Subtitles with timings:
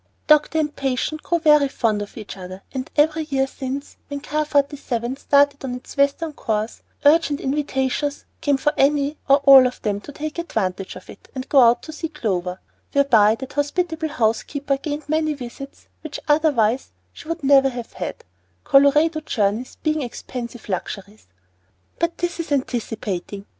[0.25, 4.45] Doctor and patient grew very fond of each other, and every year since, when car
[4.45, 10.01] 47 started on its western course, urgent invitations came for any or all of them
[10.01, 12.59] to take advantage of it and go out to see Clover;
[12.93, 18.23] whereby that hospitable housekeeper gained many visits which otherwise she would never have had,
[18.63, 21.27] Colorado journeys being expensive luxuries.
[21.99, 23.45] But this is anticipating.